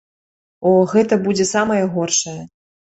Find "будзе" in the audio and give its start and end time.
1.29-1.49